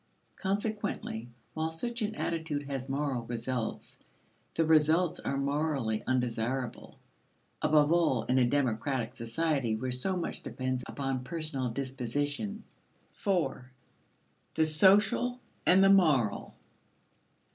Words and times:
Consequently 0.35 1.29
while 1.53 1.69
such 1.71 2.01
an 2.01 2.15
attitude 2.15 2.63
has 2.63 2.89
moral 2.89 3.21
results, 3.25 3.99
the 4.55 4.65
results 4.65 5.19
are 5.19 5.37
morally 5.37 6.03
undesirable 6.07 6.97
above 7.61 7.91
all 7.93 8.23
in 8.23 8.39
a 8.39 8.43
democratic 8.45 9.15
society 9.15 9.75
where 9.75 9.91
so 9.91 10.15
much 10.17 10.41
depends 10.41 10.83
upon 10.87 11.23
personal 11.23 11.69
disposition. 11.69 12.63
4. 13.11 13.69
The 14.55 14.65
Social 14.65 15.39
and 15.67 15.83
the 15.83 15.89
Moral. 15.91 16.55